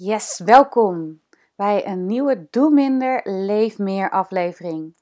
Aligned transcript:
Yes, 0.00 0.40
welkom 0.44 1.20
bij 1.56 1.86
een 1.86 2.06
nieuwe 2.06 2.46
Doe 2.50 2.70
Minder, 2.70 3.20
Leef 3.24 3.78
Meer 3.78 4.10
aflevering. 4.10 4.94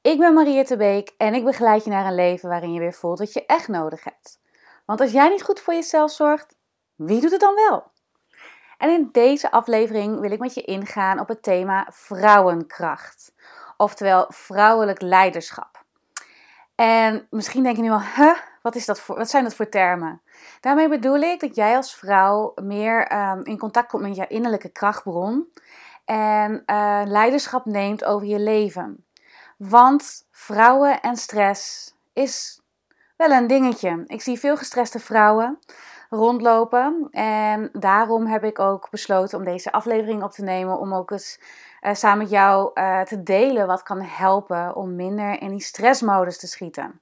Ik 0.00 0.18
ben 0.18 0.34
Mariette 0.34 0.76
Beek 0.76 1.14
en 1.16 1.34
ik 1.34 1.44
begeleid 1.44 1.84
je 1.84 1.90
naar 1.90 2.06
een 2.06 2.14
leven 2.14 2.48
waarin 2.48 2.72
je 2.72 2.80
weer 2.80 2.92
voelt 2.92 3.18
wat 3.18 3.32
je 3.32 3.46
echt 3.46 3.68
nodig 3.68 4.04
hebt. 4.04 4.40
Want 4.84 5.00
als 5.00 5.12
jij 5.12 5.28
niet 5.28 5.42
goed 5.42 5.60
voor 5.60 5.74
jezelf 5.74 6.10
zorgt, 6.10 6.56
wie 6.94 7.20
doet 7.20 7.30
het 7.30 7.40
dan 7.40 7.54
wel? 7.54 7.90
En 8.78 8.90
in 8.90 9.08
deze 9.12 9.50
aflevering 9.50 10.20
wil 10.20 10.30
ik 10.30 10.40
met 10.40 10.54
je 10.54 10.62
ingaan 10.62 11.20
op 11.20 11.28
het 11.28 11.42
thema 11.42 11.86
vrouwenkracht, 11.90 13.34
oftewel 13.76 14.26
vrouwelijk 14.28 15.00
leiderschap. 15.00 15.84
En 16.74 17.26
misschien 17.30 17.62
denk 17.62 17.76
je 17.76 17.82
nu 17.82 17.90
al, 17.90 18.02
wat, 18.62 18.74
is 18.74 18.86
dat 18.86 19.00
voor, 19.00 19.16
wat 19.16 19.30
zijn 19.30 19.44
dat 19.44 19.54
voor 19.54 19.68
termen? 19.68 20.20
Daarmee 20.60 20.88
bedoel 20.88 21.20
ik 21.20 21.40
dat 21.40 21.54
jij 21.54 21.76
als 21.76 21.94
vrouw 21.94 22.52
meer 22.62 23.06
ehm, 23.06 23.40
in 23.42 23.58
contact 23.58 23.88
komt 23.90 24.02
met 24.02 24.16
je 24.16 24.26
innerlijke 24.26 24.68
krachtbron 24.68 25.48
en 26.04 26.62
uh, 26.66 27.02
leiderschap 27.04 27.64
neemt 27.64 28.04
over 28.04 28.26
je 28.26 28.38
leven. 28.38 29.04
Want 29.56 30.26
vrouwen 30.30 31.00
en 31.00 31.16
stress 31.16 31.94
is 32.12 32.60
wel 33.16 33.30
een 33.30 33.46
dingetje. 33.46 34.04
Ik 34.06 34.22
zie 34.22 34.38
veel 34.38 34.56
gestreste 34.56 34.98
vrouwen 34.98 35.58
rondlopen 36.10 37.08
en 37.10 37.70
daarom 37.72 38.26
heb 38.26 38.44
ik 38.44 38.58
ook 38.58 38.90
besloten 38.90 39.38
om 39.38 39.44
deze 39.44 39.72
aflevering 39.72 40.22
op 40.22 40.30
te 40.30 40.42
nemen 40.42 40.78
om 40.78 40.94
ook 40.94 41.10
eens 41.10 41.40
uh, 41.80 41.94
samen 41.94 42.18
met 42.18 42.30
jou 42.30 42.70
uh, 42.74 43.00
te 43.00 43.22
delen 43.22 43.66
wat 43.66 43.82
kan 43.82 44.00
helpen 44.00 44.76
om 44.76 44.96
minder 44.96 45.40
in 45.40 45.50
die 45.50 45.60
stressmodus 45.60 46.38
te 46.38 46.46
schieten. 46.46 47.00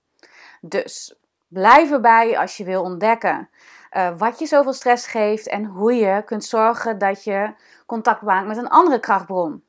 Dus 0.61 1.19
Blijf 1.49 1.91
erbij 1.91 2.39
als 2.39 2.57
je 2.57 2.65
wil 2.65 2.83
ontdekken 2.83 3.49
uh, 3.93 4.19
wat 4.19 4.39
je 4.39 4.47
zoveel 4.47 4.73
stress 4.73 5.07
geeft 5.07 5.49
en 5.49 5.65
hoe 5.65 5.95
je 5.95 6.23
kunt 6.25 6.45
zorgen 6.45 6.99
dat 6.99 7.25
je 7.25 7.55
contact 7.87 8.23
maakt 8.23 8.47
met 8.47 8.57
een 8.57 8.69
andere 8.69 9.01
krachtbron. 9.01 9.67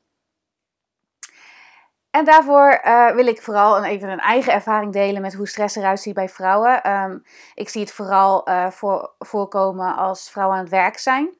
En 2.10 2.24
daarvoor 2.24 2.80
uh, 2.84 3.10
wil 3.10 3.26
ik 3.26 3.42
vooral 3.42 3.84
even 3.84 4.08
een 4.08 4.18
eigen 4.18 4.52
ervaring 4.52 4.92
delen 4.92 5.22
met 5.22 5.34
hoe 5.34 5.48
stress 5.48 5.76
eruit 5.76 6.00
ziet 6.00 6.14
bij 6.14 6.28
vrouwen. 6.28 6.90
Um, 6.90 7.22
ik 7.54 7.68
zie 7.68 7.80
het 7.80 7.92
vooral 7.92 8.48
voor, 8.70 9.14
voorkomen 9.18 9.96
als 9.96 10.30
vrouwen 10.30 10.56
aan 10.56 10.62
het 10.62 10.72
werk 10.72 10.98
zijn. 10.98 11.38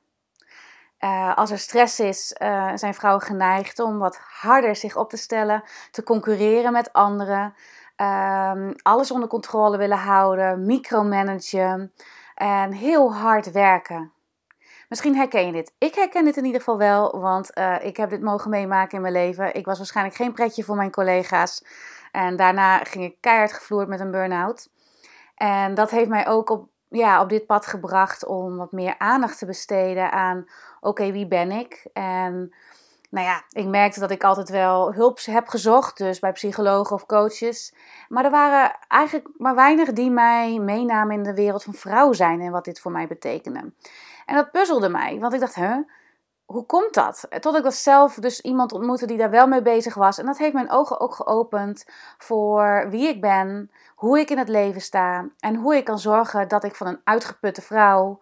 als 1.35 1.51
er 1.51 1.59
stress 1.59 2.01
is, 2.01 2.29
zijn 2.75 2.95
vrouwen 2.95 3.23
geneigd 3.23 3.79
om 3.79 3.99
wat 3.99 4.17
harder 4.17 4.77
zich 4.77 4.97
op 4.97 5.11
te 5.11 5.17
stellen, 5.17 5.63
te 5.91 6.03
concurreren 6.03 6.73
met 6.73 6.93
anderen. 6.93 7.55
Um, 8.01 8.75
alles 8.83 9.11
onder 9.11 9.29
controle 9.29 9.77
willen 9.77 9.99
houden, 9.99 10.67
micromanagen 10.67 11.93
en 12.35 12.73
heel 12.73 13.15
hard 13.15 13.53
werken. 13.53 14.13
Misschien 14.89 15.17
herken 15.17 15.47
je 15.47 15.53
dit. 15.53 15.75
Ik 15.79 15.95
herken 15.95 16.25
dit 16.25 16.37
in 16.37 16.45
ieder 16.45 16.61
geval 16.61 16.79
wel, 16.79 17.21
want 17.21 17.51
uh, 17.59 17.85
ik 17.85 17.97
heb 17.97 18.11
dit 18.11 18.23
mogen 18.23 18.51
meemaken 18.51 18.97
in 18.97 19.01
mijn 19.01 19.13
leven. 19.13 19.55
Ik 19.55 19.65
was 19.65 19.79
waarschijnlijk 19.79 20.17
geen 20.17 20.33
pretje 20.33 20.65
voor 20.65 20.77
mijn 20.77 20.91
collega's. 20.91 21.65
En 22.13 22.37
daarna 22.37 22.79
ging 22.79 23.05
ik 23.05 23.17
keihard 23.21 23.53
gevloerd 23.53 23.89
met 23.89 24.01
een 24.01 24.11
burn-out. 24.11 24.71
En 25.35 25.75
dat 25.75 25.91
heeft 25.91 26.09
mij 26.09 26.29
ook 26.29 26.51
op, 26.51 26.69
ja, 26.89 27.21
op 27.23 27.29
dit 27.29 27.47
pad 27.47 27.67
gebracht 27.67 28.27
om 28.27 28.57
wat 28.57 28.73
meer 28.73 28.95
aandacht 28.99 29.39
te 29.39 29.47
besteden 29.47 30.13
aan: 30.13 30.47
oké, 30.81 31.13
wie 31.13 31.27
ben 31.29 31.51
ik? 31.51 31.87
En 31.93 32.55
nou 33.11 33.27
ja, 33.27 33.43
ik 33.51 33.67
merkte 33.67 34.01
dat 34.01 34.11
ik 34.11 34.25
altijd 34.25 34.49
wel 34.49 34.95
hulp 34.95 35.19
heb 35.25 35.49
gezocht, 35.49 35.99
dus 35.99 36.19
bij 36.19 36.33
psychologen 36.33 36.97
of 36.97 37.07
coaches. 37.07 37.75
Maar 38.09 38.25
er 38.25 38.31
waren 38.31 38.77
eigenlijk 38.89 39.29
maar 39.37 39.55
weinig 39.55 39.93
die 39.93 40.11
mij 40.11 40.59
meenamen 40.59 41.17
in 41.17 41.23
de 41.23 41.35
wereld 41.35 41.63
van 41.63 41.75
vrouw 41.75 42.13
zijn 42.13 42.41
en 42.41 42.51
wat 42.51 42.65
dit 42.65 42.81
voor 42.81 42.93
mij 42.93 43.07
betekende. 43.07 43.73
En 44.27 44.35
dat 44.35 44.51
puzzelde 44.51 44.89
mij, 44.89 45.19
want 45.19 45.33
ik 45.33 45.41
dacht, 45.41 45.55
hè, 45.55 45.77
hoe 46.45 46.67
komt 46.67 46.95
dat? 46.95 47.27
Tot 47.41 47.57
ik 47.57 47.63
dat 47.63 47.75
zelf 47.75 48.15
dus 48.15 48.41
iemand 48.41 48.73
ontmoette 48.73 49.07
die 49.07 49.17
daar 49.17 49.31
wel 49.31 49.47
mee 49.47 49.63
bezig 49.63 49.95
was. 49.95 50.19
En 50.19 50.27
dat 50.27 50.39
heeft 50.39 50.53
mijn 50.53 50.71
ogen 50.71 51.01
ook 51.01 51.15
geopend 51.15 51.85
voor 52.19 52.87
wie 52.89 53.09
ik 53.09 53.21
ben, 53.21 53.71
hoe 53.95 54.19
ik 54.19 54.31
in 54.31 54.39
het 54.39 54.49
leven 54.49 54.81
sta 54.81 55.29
en 55.41 55.55
hoe 55.55 55.77
ik 55.77 55.85
kan 55.85 55.99
zorgen 55.99 56.49
dat 56.49 56.65
ik 56.65 56.75
van 56.75 56.87
een 56.87 57.01
uitgeputte 57.05 57.63
vrouw 57.63 58.21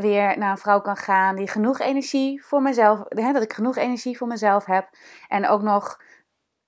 weer 0.00 0.38
naar 0.38 0.50
een 0.50 0.58
vrouw 0.58 0.80
kan 0.80 0.96
gaan 0.96 1.36
die 1.36 1.48
genoeg 1.48 1.78
energie 1.78 2.44
voor 2.44 2.62
mezelf, 2.62 3.02
hè, 3.08 3.32
dat 3.32 3.42
ik 3.42 3.52
genoeg 3.52 3.76
energie 3.76 4.16
voor 4.16 4.26
mezelf 4.26 4.64
heb 4.64 4.88
en 5.28 5.48
ook 5.48 5.62
nog 5.62 6.00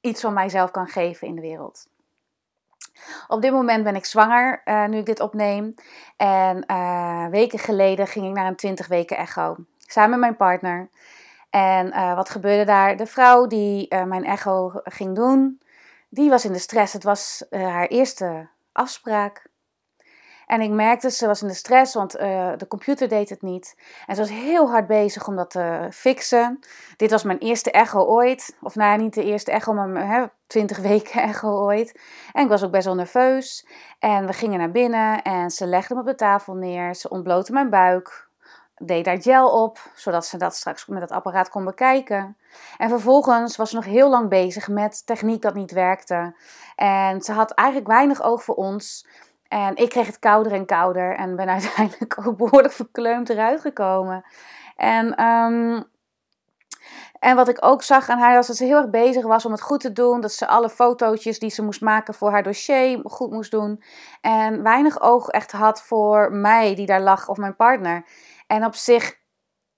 iets 0.00 0.20
van 0.20 0.32
mijzelf 0.32 0.70
kan 0.70 0.86
geven 0.86 1.28
in 1.28 1.34
de 1.34 1.40
wereld. 1.40 1.90
Op 3.28 3.42
dit 3.42 3.52
moment 3.52 3.84
ben 3.84 3.96
ik 3.96 4.04
zwanger, 4.04 4.62
uh, 4.64 4.86
nu 4.86 4.98
ik 4.98 5.06
dit 5.06 5.20
opneem. 5.20 5.74
En 6.16 6.64
uh, 6.66 7.26
weken 7.26 7.58
geleden 7.58 8.06
ging 8.06 8.26
ik 8.26 8.32
naar 8.32 8.46
een 8.46 8.56
20 8.56 8.86
weken 8.86 9.16
echo. 9.16 9.56
Samen 9.78 10.10
met 10.10 10.18
mijn 10.18 10.36
partner. 10.36 10.90
En 11.50 11.86
uh, 11.86 12.14
wat 12.14 12.30
gebeurde 12.30 12.64
daar? 12.64 12.96
De 12.96 13.06
vrouw 13.06 13.46
die 13.46 13.94
mijn 14.04 14.24
echo 14.24 14.70
ging 14.84 15.14
doen, 15.14 15.60
die 16.08 16.30
was 16.30 16.44
in 16.44 16.52
de 16.52 16.58
stress. 16.58 16.92
Het 16.92 17.02
was 17.02 17.44
haar 17.50 17.86
eerste 17.86 18.48
afspraak. 18.72 19.50
En 20.52 20.60
ik 20.60 20.70
merkte, 20.70 21.10
ze 21.10 21.26
was 21.26 21.42
in 21.42 21.48
de 21.48 21.54
stress, 21.54 21.94
want 21.94 22.16
uh, 22.16 22.52
de 22.56 22.66
computer 22.68 23.08
deed 23.08 23.28
het 23.28 23.42
niet. 23.42 23.76
En 24.06 24.14
ze 24.14 24.20
was 24.20 24.30
heel 24.30 24.70
hard 24.70 24.86
bezig 24.86 25.26
om 25.26 25.36
dat 25.36 25.50
te 25.50 25.88
fixen. 25.90 26.58
Dit 26.96 27.10
was 27.10 27.22
mijn 27.22 27.38
eerste 27.38 27.70
echo 27.70 28.04
ooit. 28.04 28.56
Of 28.60 28.74
nou 28.74 28.98
niet 28.98 29.14
de 29.14 29.24
eerste 29.24 29.50
echo, 29.50 29.72
maar 29.72 30.08
hè, 30.08 30.24
20 30.46 30.78
weken 30.88 31.22
echo 31.22 31.48
ooit. 31.48 32.00
En 32.32 32.42
ik 32.42 32.48
was 32.48 32.64
ook 32.64 32.70
best 32.70 32.84
wel 32.84 32.94
nerveus. 32.94 33.66
En 33.98 34.26
we 34.26 34.32
gingen 34.32 34.58
naar 34.58 34.70
binnen 34.70 35.22
en 35.22 35.50
ze 35.50 35.66
legde 35.66 35.94
me 35.94 36.00
op 36.00 36.06
de 36.06 36.14
tafel 36.14 36.54
neer. 36.54 36.94
Ze 36.94 37.08
ontblootte 37.08 37.52
mijn 37.52 37.70
buik. 37.70 38.28
Deed 38.76 39.04
daar 39.04 39.22
gel 39.22 39.62
op, 39.62 39.78
zodat 39.94 40.26
ze 40.26 40.38
dat 40.38 40.54
straks 40.54 40.86
met 40.86 41.00
het 41.00 41.10
apparaat 41.10 41.48
kon 41.48 41.64
bekijken. 41.64 42.36
En 42.78 42.88
vervolgens 42.88 43.56
was 43.56 43.70
ze 43.70 43.76
nog 43.76 43.84
heel 43.84 44.10
lang 44.10 44.28
bezig 44.28 44.69
met 44.69 45.06
techniek 45.06 45.42
dat 45.42 45.54
niet 45.54 45.72
werkte. 45.72 46.34
En 46.76 47.20
ze 47.22 47.32
had 47.32 47.50
eigenlijk 47.50 47.88
weinig 47.88 48.22
oog 48.22 48.42
voor 48.42 48.54
ons. 48.54 49.06
En 49.52 49.76
ik 49.76 49.88
kreeg 49.88 50.06
het 50.06 50.18
kouder 50.18 50.52
en 50.52 50.66
kouder 50.66 51.16
en 51.16 51.36
ben 51.36 51.48
uiteindelijk 51.58 52.26
ook 52.26 52.36
behoorlijk 52.36 52.74
verkleumd 52.74 53.28
eruit 53.28 53.60
gekomen. 53.60 54.24
En, 54.76 55.24
um, 55.24 55.84
en 57.18 57.36
wat 57.36 57.48
ik 57.48 57.64
ook 57.64 57.82
zag 57.82 58.08
aan 58.08 58.18
haar 58.18 58.34
was 58.34 58.46
dat 58.46 58.56
ze 58.56 58.64
heel 58.64 58.76
erg 58.76 58.90
bezig 58.90 59.24
was 59.24 59.44
om 59.44 59.52
het 59.52 59.60
goed 59.60 59.80
te 59.80 59.92
doen. 59.92 60.20
Dat 60.20 60.32
ze 60.32 60.46
alle 60.46 60.68
fotootjes 60.68 61.38
die 61.38 61.50
ze 61.50 61.62
moest 61.62 61.80
maken 61.80 62.14
voor 62.14 62.30
haar 62.30 62.42
dossier 62.42 63.00
goed 63.04 63.30
moest 63.30 63.50
doen. 63.50 63.82
En 64.20 64.62
weinig 64.62 65.00
oog 65.00 65.28
echt 65.28 65.52
had 65.52 65.82
voor 65.82 66.32
mij 66.32 66.74
die 66.74 66.86
daar 66.86 67.02
lag 67.02 67.28
of 67.28 67.36
mijn 67.36 67.56
partner. 67.56 68.04
En 68.46 68.64
op 68.64 68.74
zich 68.74 69.20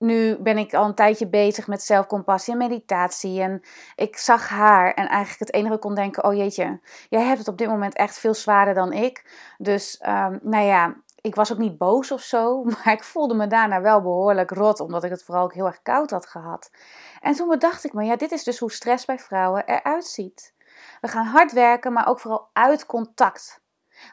nu 0.05 0.37
ben 0.37 0.57
ik 0.57 0.73
al 0.73 0.85
een 0.85 0.95
tijdje 0.95 1.27
bezig 1.27 1.67
met 1.67 1.83
zelfcompassie 1.83 2.53
en 2.53 2.59
meditatie. 2.59 3.41
En 3.41 3.61
ik 3.95 4.17
zag 4.17 4.49
haar 4.49 4.93
en 4.93 5.07
eigenlijk 5.07 5.39
het 5.39 5.53
enige 5.53 5.77
kon 5.77 5.95
denken: 5.95 6.23
oh 6.23 6.33
jeetje, 6.33 6.79
jij 7.09 7.21
hebt 7.21 7.37
het 7.37 7.47
op 7.47 7.57
dit 7.57 7.67
moment 7.67 7.95
echt 7.95 8.17
veel 8.17 8.33
zwaarder 8.33 8.73
dan 8.73 8.93
ik. 8.93 9.29
Dus 9.57 10.01
um, 10.07 10.39
nou 10.41 10.65
ja, 10.65 10.95
ik 11.21 11.35
was 11.35 11.51
ook 11.51 11.57
niet 11.57 11.77
boos 11.77 12.11
of 12.11 12.21
zo, 12.21 12.63
maar 12.69 12.91
ik 12.93 13.03
voelde 13.03 13.33
me 13.33 13.47
daarna 13.47 13.81
wel 13.81 14.01
behoorlijk 14.01 14.51
rot, 14.51 14.79
omdat 14.79 15.03
ik 15.03 15.11
het 15.11 15.23
vooral 15.23 15.43
ook 15.43 15.53
heel 15.53 15.65
erg 15.65 15.81
koud 15.81 16.11
had 16.11 16.25
gehad. 16.25 16.71
En 17.21 17.33
toen 17.33 17.47
bedacht 17.47 17.83
ik 17.83 17.93
me: 17.93 18.03
ja, 18.03 18.15
dit 18.15 18.31
is 18.31 18.43
dus 18.43 18.59
hoe 18.59 18.71
stress 18.71 19.05
bij 19.05 19.19
vrouwen 19.19 19.65
eruit 19.65 20.05
ziet. 20.05 20.53
We 21.01 21.07
gaan 21.07 21.25
hard 21.25 21.51
werken, 21.51 21.93
maar 21.93 22.07
ook 22.07 22.19
vooral 22.19 22.49
uit 22.53 22.85
contact. 22.85 23.63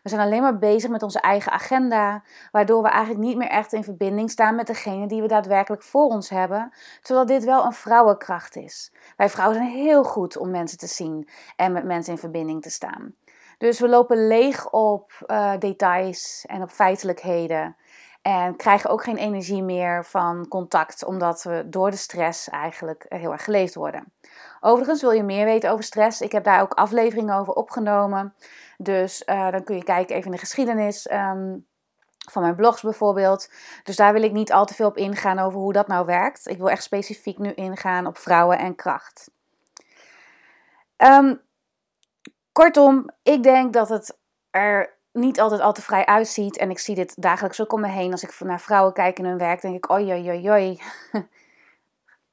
We 0.03 0.09
zijn 0.09 0.21
alleen 0.21 0.43
maar 0.43 0.59
bezig 0.59 0.91
met 0.91 1.03
onze 1.03 1.21
eigen 1.21 1.53
agenda, 1.53 2.23
waardoor 2.51 2.83
we 2.83 2.89
eigenlijk 2.89 3.25
niet 3.25 3.37
meer 3.37 3.49
echt 3.49 3.73
in 3.73 3.85
verbinding 3.85 4.31
staan 4.31 4.55
met 4.55 4.67
degene 4.67 5.07
die 5.07 5.23
we 5.23 5.29
daadwerkelijk 5.29 5.83
voor 5.83 6.07
ons 6.07 6.29
hebben, 6.29 6.73
terwijl 7.03 7.27
dit 7.27 7.45
wel 7.45 7.65
een 7.65 7.73
vrouwenkracht 7.73 8.57
is. 8.57 8.93
Wij 9.17 9.29
vrouwen 9.29 9.59
zijn 9.59 9.71
heel 9.71 10.05
goed 10.05 10.37
om 10.37 10.51
mensen 10.51 10.79
te 10.79 10.87
zien 10.87 11.29
en 11.57 11.73
met 11.73 11.85
mensen 11.85 12.13
in 12.13 12.19
verbinding 12.19 12.63
te 12.63 12.71
staan. 12.71 13.15
Dus 13.59 13.81
we 13.81 13.89
lopen 13.89 14.27
leeg 14.27 14.71
op 14.71 15.13
uh, 15.27 15.53
details 15.59 16.45
en 16.47 16.63
op 16.63 16.71
feitelijkheden. 16.71 17.77
En 18.23 18.57
krijgen 18.57 18.91
ook 18.91 19.03
geen 19.03 19.17
energie 19.17 19.63
meer 19.63 20.05
van 20.05 20.49
contact, 20.49 21.05
omdat 21.05 21.43
we 21.43 21.65
door 21.69 21.91
de 21.91 21.97
stress 21.97 22.49
eigenlijk 22.49 23.07
heel 23.09 23.33
erg 23.33 23.45
geleefd 23.45 23.75
worden. 23.75 24.13
Overigens, 24.61 25.01
wil 25.01 25.11
je 25.11 25.23
meer 25.23 25.45
weten 25.45 25.71
over 25.71 25.85
stress? 25.85 26.21
Ik 26.21 26.33
heb 26.33 26.45
daar 26.45 26.61
ook 26.61 26.73
afleveringen 26.73 27.37
over 27.37 27.53
opgenomen. 27.53 28.35
Dus 28.79 29.23
uh, 29.27 29.51
dan 29.51 29.65
kun 29.65 29.77
je 29.77 29.85
kijken 29.85 30.15
even 30.15 30.27
in 30.27 30.33
de 30.33 30.39
geschiedenis. 30.39 31.11
Um, 31.11 31.67
van 32.31 32.43
mijn 32.43 32.57
blogs 32.57 32.83
bijvoorbeeld. 32.83 33.51
Dus 33.83 33.97
daar 33.97 34.13
wil 34.13 34.23
ik 34.23 34.33
niet 34.33 34.53
al 34.53 34.67
te 34.67 34.75
veel 34.75 34.87
op 34.87 34.97
ingaan 34.97 35.39
over 35.39 35.59
hoe 35.59 35.73
dat 35.73 35.87
nou 35.87 36.07
werkt. 36.07 36.49
Ik 36.49 36.59
wil 36.59 36.71
echt 36.71 36.83
specifiek 36.83 37.39
nu 37.39 37.53
ingaan 37.53 38.07
op 38.07 38.19
vrouwen 38.19 38.59
en 38.59 38.75
kracht. 38.75 39.31
Um, 40.97 41.41
kortom, 42.53 43.11
ik 43.23 43.43
denk 43.43 43.73
dat 43.73 43.89
het 43.89 44.19
er 44.51 45.01
niet 45.13 45.41
altijd 45.41 45.61
al 45.61 45.73
te 45.73 45.83
vrij 45.83 46.07
uitziet. 46.07 46.57
En 46.57 46.71
ik 46.71 46.79
zie 46.79 46.95
dit 46.95 47.23
dagelijks 47.23 47.61
ook 47.61 47.73
om 47.73 47.81
me 47.81 47.89
heen. 47.89 48.13
Als 48.13 48.23
ik 48.23 48.41
naar 48.41 48.61
vrouwen 48.61 48.93
kijk 48.93 49.19
in 49.19 49.25
hun 49.25 49.39
werk, 49.39 49.61
denk 49.61 49.77
ik: 49.77 49.91
oi. 49.91 50.81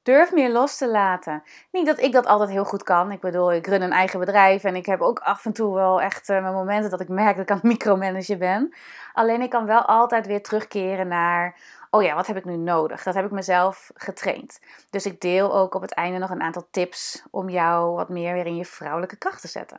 Durf 0.03 0.31
meer 0.31 0.49
los 0.49 0.77
te 0.77 0.89
laten. 0.89 1.43
Niet 1.71 1.85
dat 1.85 1.99
ik 1.99 2.11
dat 2.11 2.25
altijd 2.25 2.49
heel 2.49 2.65
goed 2.65 2.83
kan. 2.83 3.11
Ik 3.11 3.19
bedoel, 3.19 3.53
ik 3.53 3.67
run 3.67 3.81
een 3.81 3.91
eigen 3.91 4.19
bedrijf 4.19 4.63
en 4.63 4.75
ik 4.75 4.85
heb 4.85 5.01
ook 5.01 5.19
af 5.19 5.45
en 5.45 5.53
toe 5.53 5.73
wel 5.73 6.01
echt 6.01 6.29
uh, 6.29 6.41
mijn 6.41 6.53
momenten 6.53 6.89
dat 6.89 6.99
ik 6.99 7.09
merk 7.09 7.35
dat 7.35 7.43
ik 7.43 7.51
aan 7.51 7.57
het 7.57 7.65
micromanagen 7.65 8.39
ben. 8.39 8.73
Alleen 9.13 9.41
ik 9.41 9.49
kan 9.49 9.65
wel 9.65 9.81
altijd 9.81 10.27
weer 10.27 10.43
terugkeren 10.43 11.07
naar: 11.07 11.59
oh 11.89 12.03
ja, 12.03 12.15
wat 12.15 12.27
heb 12.27 12.37
ik 12.37 12.45
nu 12.45 12.55
nodig? 12.55 13.03
Dat 13.03 13.13
heb 13.13 13.25
ik 13.25 13.31
mezelf 13.31 13.91
getraind. 13.93 14.59
Dus 14.89 15.05
ik 15.05 15.21
deel 15.21 15.55
ook 15.55 15.75
op 15.75 15.81
het 15.81 15.93
einde 15.93 16.17
nog 16.17 16.29
een 16.29 16.41
aantal 16.41 16.67
tips 16.71 17.23
om 17.31 17.49
jou 17.49 17.95
wat 17.95 18.09
meer 18.09 18.33
weer 18.33 18.45
in 18.45 18.55
je 18.55 18.65
vrouwelijke 18.65 19.17
kracht 19.17 19.41
te 19.41 19.47
zetten. 19.47 19.77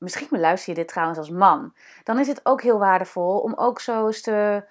Misschien 0.00 0.28
beluister 0.30 0.72
je 0.72 0.78
dit 0.78 0.88
trouwens 0.88 1.18
als 1.18 1.30
man. 1.30 1.74
Dan 2.04 2.18
is 2.18 2.26
het 2.26 2.40
ook 2.42 2.62
heel 2.62 2.78
waardevol 2.78 3.38
om 3.38 3.54
ook 3.54 3.80
zo 3.80 4.06
eens 4.06 4.20
te 4.20 4.64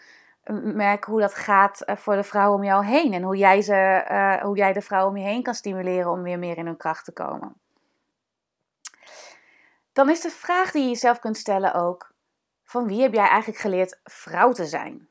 merken 0.64 1.12
hoe 1.12 1.22
dat 1.22 1.36
gaat 1.36 1.82
eh, 1.82 1.96
voor 1.96 2.16
de 2.16 2.24
vrouwen 2.24 2.58
om 2.58 2.64
jou 2.64 2.86
heen. 2.86 3.14
En 3.14 3.24
hoe 3.24 3.38
jij, 3.38 3.62
ze, 3.62 4.06
uh, 4.12 4.42
hoe 4.42 4.58
jij 4.58 4.74
de 4.74 4.82
vrouwen 4.82 5.12
om 5.12 5.18
je 5.18 5.28
heen 5.28 5.44
kan 5.44 5.54
stimuleren 5.54 6.12
om 6.12 6.24
weer 6.24 6.40
meer 6.40 6.58
in 6.58 6.66
hun 6.66 6.78
kracht 6.78 7.06
te 7.06 7.12
komen. 7.12 7.54
Dan 9.94 10.10
is 10.10 10.22
de 10.22 10.30
vraag 10.30 10.72
die 10.72 10.82
je 10.82 10.90
jezelf 10.90 11.20
kunt 11.20 11.38
stellen 11.38 11.74
ook: 11.74 12.12
van 12.64 12.88
wie 12.88 13.02
heb 13.02 13.14
jij 13.14 13.28
eigenlijk 13.28 13.60
geleerd 13.60 14.00
vrouw 14.04 14.52
te 14.52 14.66
zijn? 14.66 15.08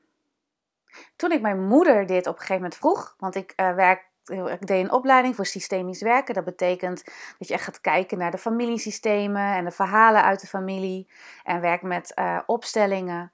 Toen 1.17 1.33
ik 1.33 1.41
mijn 1.41 1.67
moeder 1.67 2.07
dit 2.07 2.27
op 2.27 2.33
een 2.33 2.41
gegeven 2.41 2.63
moment 2.63 2.75
vroeg, 2.75 3.15
want 3.19 3.35
ik 3.35 3.53
uh, 3.57 3.75
werk 3.75 4.08
ik 4.29 4.67
deed 4.67 4.85
een 4.85 4.93
opleiding 4.93 5.37
voor 5.37 5.47
systemisch 5.47 6.03
werken. 6.03 6.35
Dat 6.35 6.45
betekent 6.45 7.05
dat 7.39 7.49
je 7.49 7.55
echt 7.55 7.65
gaat 7.65 7.81
kijken 7.81 8.19
naar 8.19 8.31
de 8.31 8.39
familiesystemen 8.39 9.55
en 9.55 9.65
de 9.65 9.71
verhalen 9.71 10.23
uit 10.23 10.41
de 10.41 10.47
familie. 10.47 11.09
En 11.45 11.61
werkt 11.61 11.83
met 11.83 12.13
uh, 12.15 12.39
opstellingen. 12.47 13.33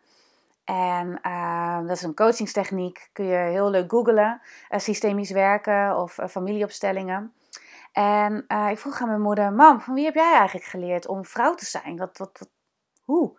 En 0.64 1.18
uh, 1.22 1.78
dat 1.80 1.96
is 1.96 2.02
een 2.02 2.14
coachingstechniek. 2.14 3.08
Kun 3.12 3.24
je 3.24 3.36
heel 3.36 3.70
leuk 3.70 3.90
googlen. 3.90 4.40
Uh, 4.70 4.78
systemisch 4.78 5.30
werken 5.30 5.96
of 5.96 6.18
familieopstellingen. 6.28 7.32
En 7.92 8.44
ik 8.70 8.78
vroeg 8.78 9.00
aan 9.00 9.08
mijn 9.08 9.20
moeder: 9.20 9.52
Mam, 9.52 9.80
van 9.80 9.94
wie 9.94 10.04
heb 10.04 10.14
jij 10.14 10.34
eigenlijk 10.34 10.66
geleerd 10.66 11.06
om 11.06 11.24
vrouw 11.24 11.54
te 11.54 11.64
zijn? 11.64 11.96
Wat, 11.96 12.18
wat, 12.18 12.38
wat, 12.38 12.50
hoe? 13.02 13.38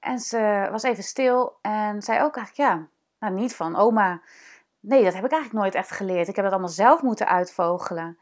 En 0.00 0.18
ze 0.18 0.68
was 0.70 0.82
even 0.82 1.02
stil 1.02 1.58
en 1.62 2.02
zei 2.02 2.22
ook 2.22 2.36
eigenlijk: 2.36 2.70
Ja, 2.70 2.86
nou 3.18 3.34
niet 3.34 3.54
van 3.54 3.76
oma. 3.76 4.22
Nee, 4.86 5.04
dat 5.04 5.14
heb 5.14 5.24
ik 5.24 5.32
eigenlijk 5.32 5.62
nooit 5.62 5.74
echt 5.74 5.90
geleerd. 5.90 6.28
Ik 6.28 6.36
heb 6.36 6.44
het 6.44 6.52
allemaal 6.52 6.72
zelf 6.72 7.02
moeten 7.02 7.28
uitvogelen. 7.28 8.18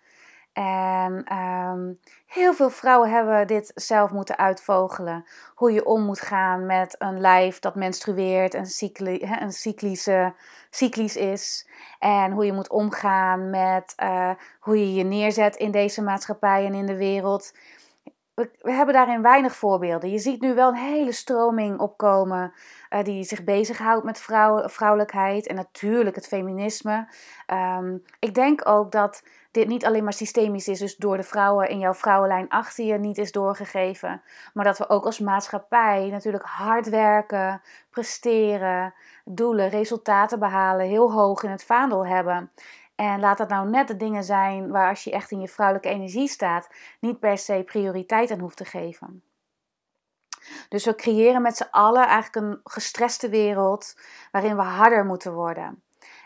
En 0.53 1.25
ehm, 1.25 1.93
heel 2.26 2.55
veel 2.55 2.70
vrouwen 2.70 3.11
hebben 3.11 3.47
dit 3.47 3.73
zelf 3.75 4.11
moeten 4.11 4.38
uitvogelen. 4.38 5.25
Hoe 5.55 5.73
je 5.73 5.85
om 5.85 6.03
moet 6.03 6.20
gaan 6.20 6.67
met 6.67 6.94
een 6.99 7.20
lijf 7.20 7.59
dat 7.59 7.75
menstrueert 7.75 8.55
en 8.55 8.67
cycli, 8.67 9.23
een 9.41 9.53
cyclische, 9.53 10.35
cyclisch 10.70 11.17
is. 11.17 11.69
En 11.99 12.32
hoe 12.32 12.47
je 12.47 12.53
moet 12.53 12.70
omgaan 12.70 13.50
met 13.50 13.94
uh, 14.03 14.31
hoe 14.61 14.79
je 14.79 14.94
je 14.94 15.05
neerzet 15.05 15.56
in 15.56 15.70
deze 15.70 16.03
maatschappij 16.03 16.67
en 16.67 16.75
in 16.75 16.87
de 16.87 16.97
wereld 16.97 17.53
we, 18.34 18.73
hebben 18.73 18.94
daarin 18.94 19.23
weinig 19.23 19.55
voorbeelden. 19.56 20.11
Je 20.11 20.19
ziet 20.19 20.40
nu 20.40 20.55
wel 20.55 20.69
een 20.69 20.75
hele 20.75 21.12
stroming 21.12 21.81
opkomen 21.81 22.52
uh, 22.90 23.05
die 23.05 23.25
zich 23.25 23.44
bezighoudt 23.44 24.05
met 24.05 24.20
vrouw, 24.20 24.69
vrouwelijkheid 24.69 25.46
en 25.46 25.55
natuurlijk 25.55 26.17
het 26.17 26.26
feminisme. 26.26 27.08
Um, 27.46 28.02
ik 28.19 28.34
denk 28.34 28.69
ook 28.69 28.93
dat 28.93 29.23
dit 29.50 29.69
niet 29.69 29.84
alleen 29.84 30.05
maar 30.05 30.12
systemisch 30.12 30.69
is, 30.69 30.79
dus 30.79 30.96
door 30.96 31.17
de 31.17 31.23
vrouwen 31.23 31.69
in 31.69 31.79
jouw 31.79 31.94
vrouwenlijn 31.94 32.49
achter 32.49 32.84
je 32.84 32.99
niet 32.99 33.19
is 33.19 33.32
doorgegeven. 33.32 34.23
Maar 34.55 34.64
dat 34.64 34.79
we 34.79 34.88
ook 34.88 35.05
als 35.05 35.19
maatschappij 35.19 36.08
natuurlijk 36.11 36.44
hard 36.44 36.88
werken, 36.88 37.62
presteren, 37.90 38.94
doelen, 39.25 39.69
resultaten 39.69 40.38
behalen, 40.38 40.87
heel 40.87 41.12
hoog 41.12 41.43
in 41.43 41.50
het 41.50 41.64
vaandel 41.64 42.06
hebben. 42.06 42.50
En 42.94 43.21
laat 43.21 43.39
dat 43.39 43.49
nou 43.49 43.69
net 43.69 43.89
de 43.89 43.97
dingen 43.97 44.25
zijn 44.25 44.71
waar 44.71 44.89
als 44.89 45.05
je 45.05 45.11
echt 45.11 45.31
in 45.31 45.41
je 45.41 45.49
vrouwelijke 45.49 45.89
energie 45.89 46.29
staat, 46.29 46.69
niet 47.00 47.21
per 47.21 47.39
se 47.39 47.62
prioriteit 47.67 48.31
aan 48.31 48.39
hoeft 48.39 48.56
te 48.56 48.65
geven. 48.65 49.23
Dus 50.69 50.85
we 50.85 50.94
creëren 50.94 51.43
met 51.43 51.56
z'n 51.56 51.69
allen 51.71 52.06
eigenlijk 52.06 52.37
een 52.37 52.61
gestreste 52.65 53.29
wereld 53.29 53.97
waarin 54.31 54.56
we 54.56 54.62
harder 54.62 55.05
moeten 55.05 55.33
worden. 55.33 55.83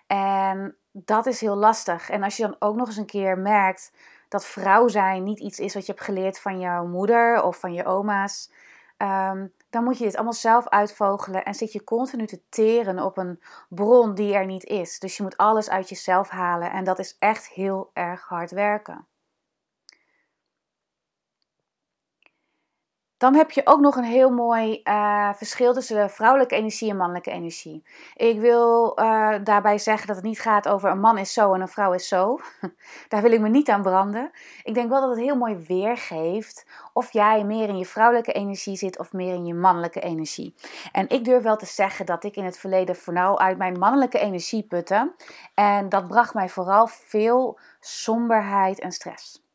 En 0.07 0.77
dat 0.93 1.27
is 1.27 1.41
heel 1.41 1.57
lastig. 1.57 2.11
En 2.11 2.23
als 2.23 2.37
je 2.37 2.43
dan 2.43 2.57
ook 2.59 2.77
nog 2.77 2.87
eens 2.87 2.97
een 2.97 3.07
keer 3.07 3.39
merkt 3.39 3.93
dat 4.29 4.47
vrouw 4.47 4.89
zijn 4.89 5.23
niet 5.23 5.41
iets 5.41 5.59
is 5.59 5.75
wat 5.75 5.87
je 5.87 5.93
hebt 5.93 6.05
geleerd 6.05 6.41
van 6.41 6.59
jouw 6.59 6.87
moeder 6.87 7.43
of 7.43 7.61
van 7.61 7.73
je 7.73 7.85
oma's, 7.85 8.51
um, 8.99 9.53
dan 9.71 9.85
moet 9.85 9.99
je 9.99 10.05
dit 10.05 10.15
allemaal 10.15 10.33
zelf 10.33 10.69
uitvogelen 10.69 11.45
en 11.45 11.55
zit 11.55 11.73
je 11.73 11.85
continu 11.85 12.27
te 12.27 12.43
teren 12.49 12.99
op 12.99 13.19
een 13.19 13.43
bron 13.69 14.15
die 14.15 14.35
er 14.35 14.47
niet 14.47 14.65
is. 14.65 14.99
Dus 14.99 15.17
je 15.17 15.23
moet 15.23 15.37
alles 15.37 15.71
uit 15.71 15.89
jezelf 15.89 16.29
halen 16.29 16.71
en 16.71 16.85
dat 16.85 16.99
is 16.99 17.17
echt 17.19 17.49
heel 17.49 17.91
erg 17.93 18.29
hard 18.29 18.51
werken. 18.51 19.07
Dan 23.19 23.35
heb 23.35 23.51
je 23.51 23.61
ook 23.65 23.81
nog 23.81 23.97
een 23.97 24.05
heel 24.05 24.31
mooi 24.31 24.81
uh, 24.85 25.33
verschil 25.35 25.73
tussen 25.73 26.11
vrouwelijke 26.11 26.55
energie 26.55 26.91
en 26.91 26.97
mannelijke 26.97 27.31
energie. 27.31 27.83
Ik 28.17 28.41
wil 28.41 28.99
uh, 28.99 29.35
daarbij 29.45 29.79
zeggen 29.79 30.07
dat 30.07 30.17
het 30.17 30.25
niet 30.25 30.41
gaat 30.41 30.69
over 30.69 30.91
een 30.91 31.01
man 31.01 31.19
is 31.19 31.33
zo 31.33 31.53
en 31.53 31.61
een 31.61 31.69
vrouw 31.69 31.93
is 31.93 32.09
zo. 32.09 32.41
Daar 33.09 33.23
wil 33.23 33.33
ik 33.33 33.41
me 33.41 33.49
niet 33.49 33.69
aan 33.69 33.83
branden. 33.83 34.31
Ik 34.63 34.75
denk 34.75 34.89
wel 34.89 35.01
dat 35.01 35.11
het 35.11 35.19
heel 35.19 35.37
mooi 35.37 35.57
weergeeft 35.67 36.67
of 36.93 37.13
jij 37.13 37.45
meer 37.45 37.69
in 37.69 37.79
je 37.79 37.87
vrouwelijke 37.87 38.33
energie 38.33 38.77
zit 38.77 38.99
of 38.99 39.13
meer 39.13 39.35
in 39.35 39.47
je 39.47 39.55
mannelijke 39.55 40.01
energie. 40.01 40.55
En 40.93 41.09
ik 41.09 41.25
durf 41.25 41.43
wel 41.43 41.57
te 41.57 41.67
zeggen 41.67 42.07
dat 42.07 42.25
ik 42.25 42.37
in 42.37 42.45
het 42.45 42.59
verleden 42.59 42.97
vooral 42.97 43.41
uit 43.41 43.59
mijn 43.59 43.79
mannelijke 43.79 44.19
energie 44.19 44.63
putte. 44.63 45.15
En 45.55 45.89
dat 45.89 46.09
bracht 46.09 46.35
mij 46.35 46.49
vooral 46.49 46.87
veel 46.87 47.59
somberheid 47.81 48.81
en 48.81 48.93
stress. 48.93 49.46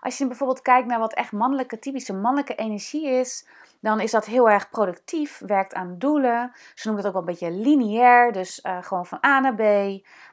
Als 0.00 0.18
je 0.18 0.26
bijvoorbeeld 0.26 0.62
kijkt 0.62 0.88
naar 0.88 0.98
wat 0.98 1.14
echt 1.14 1.32
mannelijke, 1.32 1.78
typische 1.78 2.12
mannelijke 2.12 2.54
energie 2.54 3.08
is, 3.08 3.46
dan 3.80 4.00
is 4.00 4.10
dat 4.10 4.24
heel 4.24 4.50
erg 4.50 4.70
productief, 4.70 5.42
werkt 5.46 5.74
aan 5.74 5.98
doelen. 5.98 6.52
Ze 6.74 6.86
noemen 6.88 7.04
het 7.04 7.14
ook 7.14 7.20
wel 7.20 7.28
een 7.28 7.38
beetje 7.38 7.70
lineair, 7.70 8.32
dus 8.32 8.64
uh, 8.66 8.82
gewoon 8.82 9.06
van 9.06 9.18
A 9.26 9.40
naar 9.40 9.54
B. 9.54 9.62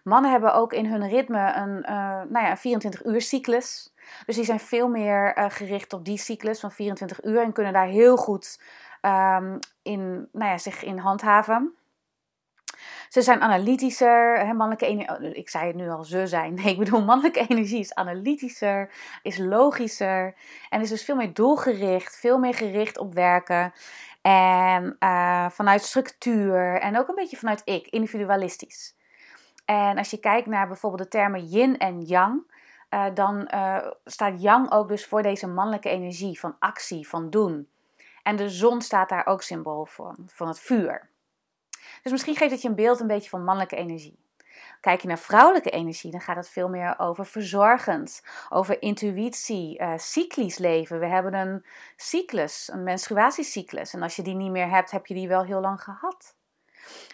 Mannen 0.04 0.32
hebben 0.32 0.54
ook 0.54 0.74
in 0.74 0.86
hun 0.86 1.08
ritme 1.10 1.54
een, 1.54 1.78
uh, 1.78 2.22
nou 2.30 2.46
ja, 2.46 2.58
24 2.58 3.06
uur 3.06 3.22
cyclus. 3.22 3.94
Dus 4.26 4.36
die 4.36 4.46
zijn 4.46 4.60
veel 4.60 4.88
meer 4.88 5.38
uh, 5.38 5.46
gericht 5.50 5.94
op 5.94 6.06
die 6.06 6.18
cyclus 6.18 6.60
van 6.60 6.72
24 6.72 7.24
uur 7.24 7.42
en 7.42 7.54
kunnen 7.54 7.74
daar 7.74 7.88
heel 7.88 8.18
goed 8.18 8.60
um, 9.02 9.60
in, 9.82 10.30
nou 10.32 10.52
ja, 10.52 10.58
zich 10.58 10.84
in 10.84 10.98
handhaven. 10.98 11.77
Ze 13.10 13.22
zijn 13.22 13.42
analytischer. 13.42 14.40
Hè, 14.40 14.54
mannelijke 14.54 14.86
energie, 14.86 15.30
oh, 15.30 15.36
ik 15.36 15.50
zei 15.50 15.68
het 15.68 15.76
nu 15.76 15.90
al, 15.90 16.04
ze 16.04 16.28
zijn. 16.28 16.54
Nee, 16.54 16.72
ik 16.74 16.78
bedoel, 16.78 17.04
mannelijke 17.04 17.46
energie 17.48 17.80
is 17.80 17.94
analytischer, 17.94 18.94
is 19.22 19.38
logischer. 19.38 20.36
En 20.70 20.82
is 20.82 20.90
dus 20.90 21.06
veel 21.06 21.16
meer 21.16 21.34
doelgericht, 21.34 22.18
veel 22.20 22.38
meer 22.38 22.54
gericht 22.54 22.98
op 22.98 23.14
werken. 23.14 23.74
En 24.22 24.96
uh, 25.00 25.50
vanuit 25.50 25.84
structuur 25.84 26.80
en 26.80 26.98
ook 26.98 27.08
een 27.08 27.16
beetje 27.16 27.38
vanuit 27.38 27.62
ik, 27.66 27.88
individualistisch. 27.88 28.96
En 29.66 29.98
als 29.98 30.10
je 30.10 30.20
kijkt 30.20 30.48
naar 30.48 30.68
bijvoorbeeld 30.68 31.04
de 31.04 31.18
termen 31.18 31.46
yin 31.46 31.78
en 31.78 32.02
yang, 32.02 32.56
uh, 32.90 33.06
dan 33.14 33.52
uh, 33.54 33.88
staat 34.06 34.42
yang 34.42 34.72
ook 34.72 34.88
dus 34.88 35.06
voor 35.06 35.22
deze 35.22 35.48
mannelijke 35.48 35.90
energie 35.90 36.40
van 36.40 36.56
actie, 36.60 37.08
van 37.08 37.30
doen. 37.30 37.70
En 38.24 38.36
de 38.36 38.50
zon 38.50 38.82
staat 38.82 39.10
daar 39.10 39.26
ook 39.26 39.42
symbool 39.42 39.86
voor, 39.86 40.16
van 40.28 40.48
het 40.48 40.60
vuur. 40.60 41.10
Dus 42.02 42.12
misschien 42.12 42.36
geeft 42.36 42.52
het 42.52 42.62
je 42.62 42.68
een 42.68 42.76
beeld 42.76 43.00
een 43.00 43.08
beetje 43.08 43.30
van 43.30 43.44
mannelijke 43.44 43.76
energie. 43.76 44.20
Kijk 44.82 45.02
je 45.02 45.08
naar 45.08 45.20
vrouwelijke 45.20 45.70
energie, 45.70 46.12
dan 46.12 46.22
gaat 46.22 46.36
het 46.36 46.50
veel 46.50 46.70
meer 46.70 46.96
over 47.00 47.26
verzorgend, 47.26 48.24
over 48.50 48.82
intuïtie, 48.82 49.82
uh, 49.82 49.94
cyclisch 49.96 50.58
leven. 50.58 51.00
We 51.00 51.06
hebben 51.06 51.34
een 51.34 51.66
cyclus, 51.96 52.70
een 52.74 52.84
menstruatiecyclus. 52.84 53.94
En 53.94 54.02
als 54.02 54.16
je 54.16 54.22
die 54.22 54.36
niet 54.36 54.52
meer 54.52 54.70
hebt, 54.70 54.92
heb 54.92 55.06
je 55.06 55.14
die 55.14 55.28
wel 55.28 55.44
heel 55.44 55.60
lang 55.62 55.84
gehad. 55.84 56.36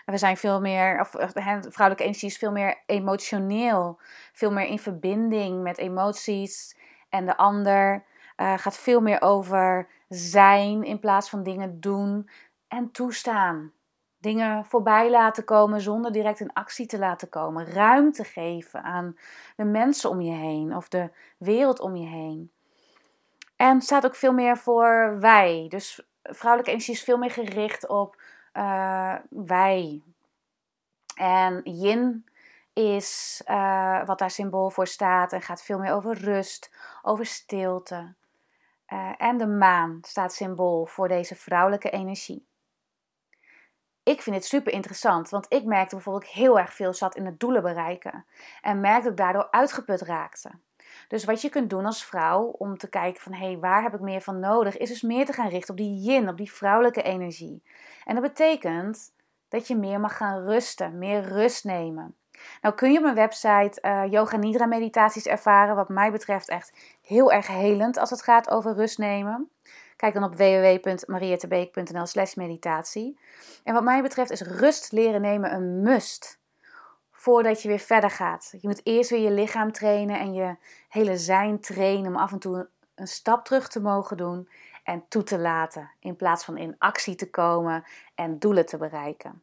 We 0.05 0.17
zijn 0.17 0.37
veel 0.37 0.61
meer, 0.61 0.99
of 0.99 1.09
vrouwelijke 1.09 2.03
energie 2.03 2.29
is 2.29 2.37
veel 2.37 2.51
meer 2.51 2.81
emotioneel, 2.85 3.99
veel 4.33 4.51
meer 4.51 4.65
in 4.65 4.79
verbinding 4.79 5.63
met 5.63 5.77
emoties. 5.77 6.77
En 7.09 7.25
de 7.25 7.37
ander 7.37 8.03
uh, 8.37 8.57
gaat 8.57 8.77
veel 8.77 9.01
meer 9.01 9.21
over 9.21 9.87
zijn 10.07 10.83
in 10.83 10.99
plaats 10.99 11.29
van 11.29 11.43
dingen 11.43 11.79
doen 11.79 12.29
en 12.67 12.91
toestaan. 12.91 13.71
Dingen 14.23 14.65
voorbij 14.65 15.09
laten 15.09 15.43
komen 15.43 15.81
zonder 15.81 16.11
direct 16.11 16.39
in 16.39 16.53
actie 16.53 16.85
te 16.85 16.99
laten 16.99 17.29
komen. 17.29 17.65
Ruimte 17.65 18.23
geven 18.23 18.83
aan 18.83 19.17
de 19.55 19.63
mensen 19.63 20.09
om 20.09 20.21
je 20.21 20.31
heen 20.31 20.75
of 20.75 20.87
de 20.87 21.09
wereld 21.37 21.79
om 21.79 21.95
je 21.95 22.07
heen. 22.07 22.51
En 23.55 23.81
staat 23.81 24.05
ook 24.05 24.15
veel 24.15 24.33
meer 24.33 24.57
voor 24.57 25.19
wij. 25.19 25.65
Dus 25.69 26.07
vrouwelijke 26.23 26.71
energie 26.71 26.93
is 26.93 27.03
veel 27.03 27.17
meer 27.17 27.31
gericht 27.31 27.87
op 27.87 28.21
uh, 28.53 29.15
wij. 29.29 30.01
En 31.15 31.61
yin 31.63 32.25
is 32.73 33.41
uh, 33.47 34.05
wat 34.05 34.19
daar 34.19 34.31
symbool 34.31 34.69
voor 34.69 34.87
staat 34.87 35.33
en 35.33 35.41
gaat 35.41 35.63
veel 35.63 35.79
meer 35.79 35.93
over 35.93 36.17
rust, 36.17 36.75
over 37.01 37.25
stilte. 37.25 38.13
Uh, 38.87 39.13
en 39.17 39.37
de 39.37 39.47
maan 39.47 39.97
staat 40.01 40.33
symbool 40.33 40.85
voor 40.85 41.07
deze 41.07 41.35
vrouwelijke 41.35 41.89
energie 41.89 42.45
ik 44.03 44.21
vind 44.21 44.35
het 44.35 44.45
super 44.45 44.73
interessant, 44.73 45.29
want 45.29 45.45
ik 45.49 45.63
merkte 45.63 45.95
bijvoorbeeld 45.95 46.31
heel 46.31 46.59
erg 46.59 46.73
veel 46.73 46.93
zat 46.93 47.15
in 47.15 47.25
het 47.25 47.39
doelen 47.39 47.61
bereiken. 47.61 48.25
En 48.61 48.79
merkte 48.79 49.01
dat 49.01 49.11
ik 49.11 49.17
daardoor 49.17 49.47
uitgeput 49.51 50.01
raakte. 50.01 50.51
Dus 51.07 51.25
wat 51.25 51.41
je 51.41 51.49
kunt 51.49 51.69
doen 51.69 51.85
als 51.85 52.05
vrouw 52.05 52.43
om 52.43 52.77
te 52.77 52.89
kijken 52.89 53.21
van 53.21 53.33
hé, 53.33 53.45
hey, 53.45 53.59
waar 53.59 53.83
heb 53.83 53.93
ik 53.93 53.99
meer 53.99 54.21
van 54.21 54.39
nodig, 54.39 54.77
is 54.77 54.89
dus 54.89 55.01
meer 55.01 55.25
te 55.25 55.33
gaan 55.33 55.49
richten 55.49 55.69
op 55.69 55.77
die 55.77 56.01
yin, 56.01 56.29
op 56.29 56.37
die 56.37 56.51
vrouwelijke 56.51 57.01
energie. 57.01 57.63
En 58.05 58.15
dat 58.15 58.23
betekent 58.23 59.13
dat 59.49 59.67
je 59.67 59.75
meer 59.75 59.99
mag 59.99 60.17
gaan 60.17 60.45
rusten, 60.45 60.97
meer 60.97 61.21
rust 61.21 61.63
nemen. 61.63 62.15
Nou 62.61 62.75
kun 62.75 62.91
je 62.91 62.97
op 62.97 63.03
mijn 63.03 63.15
website 63.15 63.79
uh, 63.81 64.03
Yoga 64.11 64.37
Nidra 64.37 64.65
meditaties 64.65 65.25
ervaren, 65.25 65.75
wat 65.75 65.89
mij 65.89 66.11
betreft 66.11 66.49
echt 66.49 66.97
heel 67.01 67.31
erg 67.31 67.47
helend 67.47 67.97
als 67.97 68.09
het 68.09 68.21
gaat 68.21 68.49
over 68.49 68.73
rust 68.73 68.97
nemen. 68.97 69.49
Kijk 69.95 70.13
dan 70.13 70.23
op 70.23 70.35
www.mariettebeek.nl 70.35 72.05
slash 72.05 72.33
meditatie. 72.33 73.19
En 73.63 73.73
wat 73.73 73.83
mij 73.83 74.01
betreft 74.01 74.31
is 74.31 74.41
rust 74.41 74.91
leren 74.91 75.21
nemen 75.21 75.53
een 75.53 75.81
must 75.81 76.41
voordat 77.11 77.61
je 77.61 77.67
weer 77.67 77.79
verder 77.79 78.09
gaat. 78.09 78.53
Je 78.61 78.67
moet 78.67 78.81
eerst 78.83 79.09
weer 79.09 79.19
je 79.19 79.31
lichaam 79.31 79.71
trainen 79.71 80.19
en 80.19 80.33
je 80.33 80.55
hele 80.89 81.17
zijn 81.17 81.59
trainen 81.59 82.11
om 82.11 82.17
af 82.17 82.31
en 82.31 82.39
toe 82.39 82.67
een 82.95 83.07
stap 83.07 83.45
terug 83.45 83.67
te 83.67 83.81
mogen 83.81 84.17
doen 84.17 84.49
en 84.83 85.05
toe 85.07 85.23
te 85.23 85.39
laten, 85.39 85.91
in 85.99 86.15
plaats 86.15 86.45
van 86.45 86.57
in 86.57 86.75
actie 86.77 87.15
te 87.15 87.29
komen 87.29 87.83
en 88.15 88.39
doelen 88.39 88.65
te 88.65 88.77
bereiken. 88.77 89.41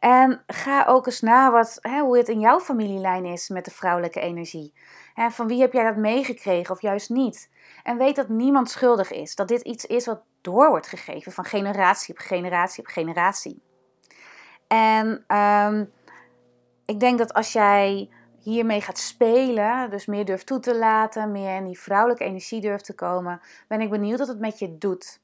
En 0.00 0.42
ga 0.46 0.84
ook 0.86 1.06
eens 1.06 1.20
na 1.20 1.50
wat, 1.50 1.78
hè, 1.80 2.00
hoe 2.00 2.16
het 2.16 2.28
in 2.28 2.40
jouw 2.40 2.60
familielijn 2.60 3.24
is 3.24 3.48
met 3.48 3.64
de 3.64 3.70
vrouwelijke 3.70 4.20
energie. 4.20 4.72
Van 5.28 5.46
wie 5.46 5.60
heb 5.60 5.72
jij 5.72 5.84
dat 5.84 5.96
meegekregen 5.96 6.74
of 6.74 6.82
juist 6.82 7.10
niet? 7.10 7.50
En 7.82 7.98
weet 7.98 8.16
dat 8.16 8.28
niemand 8.28 8.70
schuldig 8.70 9.12
is. 9.12 9.34
Dat 9.34 9.48
dit 9.48 9.60
iets 9.60 9.86
is 9.86 10.06
wat 10.06 10.22
door 10.40 10.68
wordt 10.68 10.86
gegeven 10.86 11.32
van 11.32 11.44
generatie 11.44 12.14
op 12.14 12.20
generatie 12.20 12.82
op 12.82 12.90
generatie. 12.90 13.62
En 14.66 15.24
ehm, 15.26 15.84
ik 16.84 17.00
denk 17.00 17.18
dat 17.18 17.34
als 17.34 17.52
jij 17.52 18.10
hiermee 18.38 18.80
gaat 18.80 18.98
spelen, 18.98 19.90
dus 19.90 20.06
meer 20.06 20.24
durft 20.24 20.46
toe 20.46 20.60
te 20.60 20.76
laten, 20.76 21.32
meer 21.32 21.56
in 21.56 21.64
die 21.64 21.78
vrouwelijke 21.78 22.24
energie 22.24 22.60
durft 22.60 22.84
te 22.84 22.94
komen, 22.94 23.40
ben 23.68 23.80
ik 23.80 23.90
benieuwd 23.90 24.18
wat 24.18 24.28
het 24.28 24.40
met 24.40 24.58
je 24.58 24.78
doet. 24.78 25.20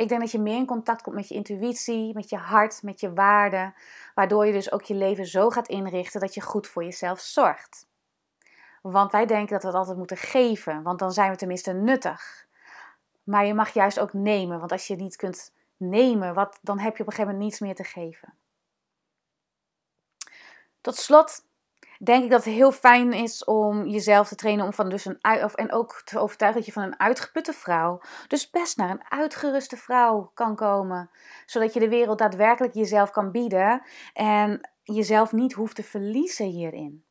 Ik 0.00 0.08
denk 0.08 0.20
dat 0.20 0.30
je 0.30 0.40
meer 0.40 0.56
in 0.56 0.66
contact 0.66 1.02
komt 1.02 1.16
met 1.16 1.28
je 1.28 1.34
intuïtie, 1.34 2.14
met 2.14 2.30
je 2.30 2.36
hart, 2.36 2.82
met 2.82 3.00
je 3.00 3.12
waarden, 3.12 3.74
waardoor 4.14 4.46
je 4.46 4.52
dus 4.52 4.72
ook 4.72 4.82
je 4.82 4.94
leven 4.94 5.26
zo 5.26 5.50
gaat 5.50 5.68
inrichten 5.68 6.20
dat 6.20 6.34
je 6.34 6.40
goed 6.40 6.66
voor 6.66 6.84
jezelf 6.84 7.20
zorgt. 7.20 7.86
Want 8.82 9.12
wij 9.12 9.26
denken 9.26 9.52
dat 9.52 9.62
we 9.62 9.68
het 9.68 9.76
altijd 9.76 9.96
moeten 9.96 10.16
geven, 10.16 10.82
want 10.82 10.98
dan 10.98 11.12
zijn 11.12 11.30
we 11.30 11.36
tenminste 11.36 11.72
nuttig. 11.72 12.46
Maar 13.22 13.46
je 13.46 13.54
mag 13.54 13.70
juist 13.70 14.00
ook 14.00 14.12
nemen, 14.12 14.58
want 14.58 14.72
als 14.72 14.86
je 14.86 14.96
niet 14.96 15.16
kunt 15.16 15.52
nemen, 15.76 16.34
wat, 16.34 16.58
dan 16.62 16.78
heb 16.78 16.96
je 16.96 17.02
op 17.02 17.08
een 17.08 17.12
gegeven 17.12 17.32
moment 17.32 17.50
niets 17.50 17.60
meer 17.60 17.74
te 17.74 17.84
geven. 17.84 18.34
Tot 20.80 20.96
slot 20.96 21.44
denk 22.02 22.24
ik 22.24 22.30
dat 22.30 22.44
het 22.44 22.54
heel 22.54 22.72
fijn 22.72 23.12
is 23.12 23.44
om 23.44 23.86
jezelf 23.86 24.28
te 24.28 24.34
trainen 24.34 24.64
om 24.64 24.72
van 24.72 24.88
dus 24.88 25.04
een 25.04 25.20
en 25.54 25.72
ook 25.72 26.02
te 26.04 26.18
overtuigen 26.18 26.60
dat 26.60 26.68
je 26.68 26.80
van 26.80 26.88
een 26.88 27.00
uitgeputte 27.00 27.52
vrouw 27.52 28.00
dus 28.28 28.50
best 28.50 28.76
naar 28.76 28.90
een 28.90 29.10
uitgeruste 29.10 29.76
vrouw 29.76 30.30
kan 30.34 30.56
komen, 30.56 31.10
zodat 31.46 31.72
je 31.72 31.80
de 31.80 31.88
wereld 31.88 32.18
daadwerkelijk 32.18 32.74
jezelf 32.74 33.10
kan 33.10 33.30
bieden 33.30 33.82
en 34.12 34.70
jezelf 34.82 35.32
niet 35.32 35.52
hoeft 35.52 35.76
te 35.76 35.82
verliezen 35.82 36.46
hierin. 36.46 37.04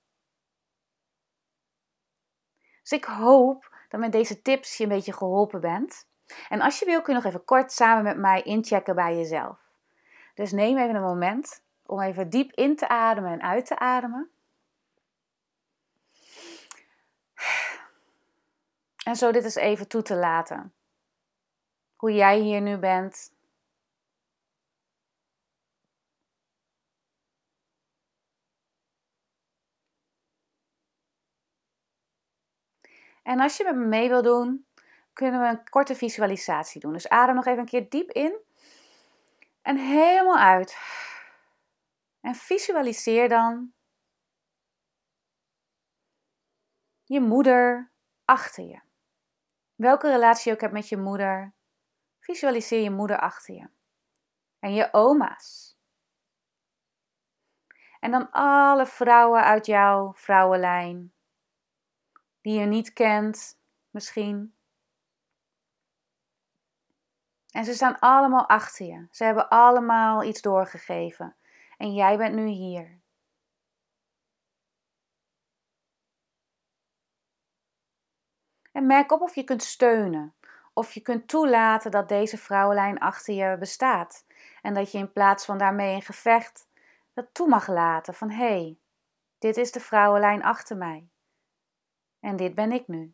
Dus 2.81 2.91
ik 2.91 3.05
hoop 3.05 3.75
dat 3.89 3.99
met 3.99 4.11
deze 4.11 4.41
tips 4.41 4.77
je 4.77 4.83
een 4.83 4.89
beetje 4.89 5.13
geholpen 5.13 5.61
bent. 5.61 6.07
En 6.49 6.61
als 6.61 6.79
je 6.79 6.85
wil 6.85 7.01
kun 7.01 7.13
je 7.13 7.19
nog 7.19 7.29
even 7.29 7.45
kort 7.45 7.71
samen 7.71 8.03
met 8.03 8.17
mij 8.17 8.41
inchecken 8.41 8.95
bij 8.95 9.15
jezelf. 9.15 9.57
Dus 10.33 10.51
neem 10.51 10.77
even 10.77 10.95
een 10.95 11.01
moment 11.01 11.63
om 11.85 12.01
even 12.01 12.29
diep 12.29 12.51
in 12.51 12.75
te 12.75 12.87
ademen 12.87 13.31
en 13.31 13.41
uit 13.41 13.65
te 13.65 13.79
ademen. 13.79 14.29
En 19.05 19.15
zo 19.15 19.31
dit 19.31 19.43
eens 19.43 19.55
even 19.55 19.87
toe 19.87 20.01
te 20.01 20.15
laten. 20.15 20.73
Hoe 21.95 22.13
jij 22.13 22.39
hier 22.39 22.61
nu 22.61 22.77
bent. 22.77 23.37
En 33.23 33.39
als 33.39 33.57
je 33.57 33.63
met 33.63 33.75
me 33.75 33.85
mee 33.85 34.09
wil 34.09 34.21
doen, 34.21 34.67
kunnen 35.13 35.41
we 35.41 35.47
een 35.47 35.69
korte 35.69 35.95
visualisatie 35.95 36.81
doen. 36.81 36.93
Dus 36.93 37.09
adem 37.09 37.35
nog 37.35 37.45
even 37.45 37.59
een 37.59 37.65
keer 37.65 37.89
diep 37.89 38.11
in 38.11 38.39
en 39.61 39.77
helemaal 39.77 40.37
uit. 40.37 40.77
En 42.21 42.35
visualiseer 42.35 43.29
dan 43.29 43.73
je 47.03 47.19
moeder 47.19 47.91
achter 48.25 48.63
je. 48.63 48.88
Welke 49.79 50.09
relatie 50.09 50.49
je 50.49 50.55
ook 50.55 50.61
hebt 50.61 50.73
met 50.73 50.89
je 50.89 50.97
moeder, 50.97 51.53
visualiseer 52.19 52.81
je 52.81 52.91
moeder 52.91 53.19
achter 53.19 53.55
je. 53.55 53.69
En 54.59 54.73
je 54.73 54.93
oma's. 54.93 55.77
En 57.99 58.11
dan 58.11 58.31
alle 58.31 58.85
vrouwen 58.85 59.43
uit 59.43 59.65
jouw 59.65 60.13
vrouwenlijn, 60.15 61.13
die 62.41 62.59
je 62.59 62.65
niet 62.65 62.93
kent, 62.93 63.59
misschien. 63.89 64.55
En 67.51 67.65
ze 67.65 67.73
staan 67.73 67.99
allemaal 67.99 68.47
achter 68.47 68.85
je. 68.85 69.07
Ze 69.11 69.23
hebben 69.23 69.49
allemaal 69.49 70.23
iets 70.23 70.41
doorgegeven. 70.41 71.35
En 71.77 71.93
jij 71.93 72.17
bent 72.17 72.35
nu 72.35 72.47
hier. 72.47 72.99
En 78.79 78.85
merk 78.85 79.11
op 79.11 79.21
of 79.21 79.35
je 79.35 79.43
kunt 79.43 79.63
steunen. 79.63 80.35
Of 80.73 80.91
je 80.91 81.01
kunt 81.01 81.27
toelaten 81.27 81.91
dat 81.91 82.09
deze 82.09 82.37
vrouwenlijn 82.37 82.99
achter 82.99 83.33
je 83.33 83.57
bestaat. 83.57 84.25
En 84.61 84.73
dat 84.73 84.91
je 84.91 84.97
in 84.97 85.11
plaats 85.11 85.45
van 85.45 85.57
daarmee 85.57 85.95
een 85.95 86.01
gevecht 86.01 86.67
dat 87.13 87.33
toe 87.33 87.47
mag 87.47 87.67
laten 87.67 88.13
van 88.13 88.29
hé, 88.29 88.45
hey, 88.45 88.77
dit 89.39 89.57
is 89.57 89.71
de 89.71 89.79
vrouwenlijn 89.79 90.43
achter 90.43 90.77
mij. 90.77 91.09
En 92.19 92.35
dit 92.35 92.55
ben 92.55 92.71
ik 92.71 92.87
nu. 92.87 93.13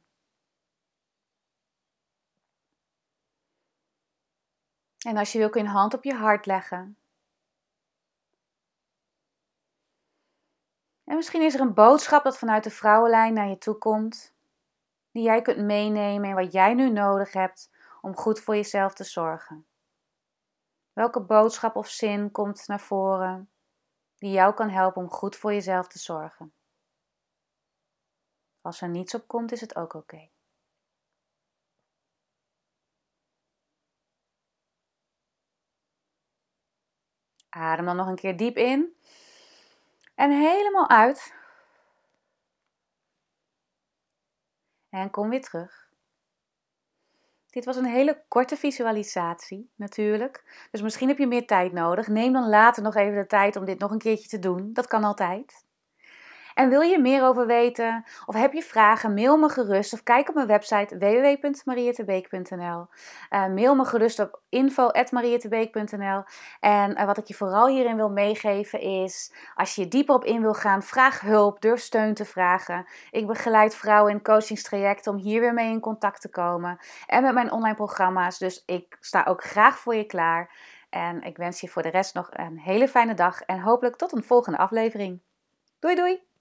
En 4.98 5.18
als 5.18 5.32
je 5.32 5.38
wil 5.38 5.50
kun 5.50 5.62
je 5.62 5.68
een 5.68 5.74
hand 5.74 5.94
op 5.94 6.04
je 6.04 6.14
hart 6.14 6.46
leggen. 6.46 6.98
En 11.04 11.16
misschien 11.16 11.42
is 11.42 11.54
er 11.54 11.62
een 11.62 11.74
boodschap 11.74 12.24
dat 12.24 12.38
vanuit 12.38 12.64
de 12.64 12.72
vrouwenlijn 12.72 13.34
naar 13.34 13.48
je 13.48 13.58
toe 13.58 13.78
komt 13.78 14.35
die 15.16 15.24
jij 15.24 15.42
kunt 15.42 15.58
meenemen 15.58 16.30
in 16.30 16.36
wat 16.36 16.52
jij 16.52 16.74
nu 16.74 16.90
nodig 16.90 17.34
hebt 17.34 17.72
om 18.02 18.16
goed 18.16 18.40
voor 18.40 18.56
jezelf 18.56 18.94
te 18.94 19.04
zorgen. 19.04 19.68
Welke 20.94 21.22
boodschap 21.22 21.76
of 21.76 21.88
zin 21.88 22.32
komt 22.32 22.68
naar 22.68 22.80
voren 22.80 23.52
die 24.16 24.32
jou 24.32 24.54
kan 24.54 24.70
helpen 24.70 25.02
om 25.02 25.10
goed 25.10 25.36
voor 25.36 25.54
jezelf 25.54 25.88
te 25.88 26.00
zorgen? 26.00 26.54
Als 28.62 28.82
er 28.82 28.90
niets 28.90 29.16
op 29.16 29.28
komt, 29.28 29.52
is 29.52 29.62
het 29.62 29.76
ook 29.76 29.94
oké. 29.94 30.30
Adem 37.50 37.86
dan 37.86 37.96
nog 37.96 38.08
een 38.08 38.16
keer 38.16 38.38
diep 38.38 38.58
in 38.58 38.98
en 40.16 40.32
helemaal 40.32 40.90
uit. 40.90 41.45
En 44.96 45.10
kom 45.10 45.30
weer 45.30 45.42
terug. 45.42 45.88
Dit 47.50 47.66
was 47.66 47.76
een 47.76 47.86
hele 47.86 48.24
korte 48.28 48.56
visualisatie, 48.56 49.70
natuurlijk. 49.76 50.68
Dus 50.72 50.82
misschien 50.82 51.08
heb 51.08 51.18
je 51.18 51.28
meer 51.28 51.48
tijd 51.48 51.72
nodig. 51.72 52.08
Neem 52.08 52.34
dan 52.34 52.50
later 52.50 52.84
nog 52.84 52.96
even 52.96 53.16
de 53.16 53.28
tijd 53.28 53.56
om 53.56 53.66
dit 53.66 53.80
nog 53.80 53.92
een 53.92 53.98
keertje 53.98 54.28
te 54.28 54.40
doen. 54.40 54.74
Dat 54.74 54.88
kan 54.88 55.04
altijd. 55.04 55.65
En 56.56 56.70
wil 56.70 56.82
je 56.82 57.00
meer 57.00 57.24
over 57.24 57.48
weten 57.48 58.04
of 58.26 58.36
heb 58.36 58.54
je 58.54 58.62
vragen, 58.62 59.14
mail 59.14 59.38
me 59.38 59.50
gerust 59.50 59.94
of 59.94 60.04
kijk 60.04 60.30
op 60.30 60.36
mijn 60.36 60.48
website 60.48 60.98
www.marietebeek.nl. 60.98 62.88
Uh, 63.30 63.48
mail 63.48 63.76
me 63.76 63.86
gerust 63.86 64.20
op 64.20 64.42
info.marietebeek.nl. 64.50 66.24
En 66.60 66.92
uh, 66.92 67.06
wat 67.06 67.18
ik 67.18 67.26
je 67.26 67.34
vooral 67.34 67.68
hierin 67.68 67.96
wil 67.96 68.10
meegeven 68.10 68.80
is, 68.80 69.34
als 69.56 69.76
je 69.76 69.82
je 69.82 69.88
dieper 69.88 70.16
op 70.16 70.24
in 70.24 70.42
wil 70.42 70.54
gaan, 70.54 70.84
vraag 70.84 71.22
hulp, 71.22 71.62
durf 71.62 71.80
steun 71.80 72.14
te 72.14 72.26
vragen. 72.26 72.86
Ik 73.12 73.28
begeleid 73.28 73.76
vrouwen 73.76 74.12
in 74.12 74.22
coachingstrajecten 74.22 75.12
om 75.12 75.18
hier 75.18 75.40
weer 75.40 75.54
mee 75.54 75.72
in 75.72 75.80
contact 75.80 76.22
te 76.22 76.30
komen. 76.30 76.78
En 77.08 77.24
met 77.24 77.34
mijn 77.34 77.52
online 77.52 77.76
programma's, 77.76 78.38
dus 78.38 78.64
ik 78.66 78.98
sta 79.00 79.24
ook 79.28 79.44
graag 79.44 79.78
voor 79.78 79.96
je 79.96 80.06
klaar. 80.06 80.52
En 80.90 81.22
ik 81.22 81.38
wens 81.38 81.62
je 81.62 81.68
voor 81.68 81.82
de 81.82 81.90
rest 81.90 82.14
nog 82.14 82.30
een 82.32 82.60
hele 82.60 82.88
fijne 82.88 83.14
dag 83.14 83.42
en 83.42 83.60
hopelijk 83.60 83.96
tot 83.96 84.16
een 84.16 84.24
volgende 84.24 84.58
aflevering. 84.58 85.22
Doei 85.80 85.96
doei! 85.96 86.34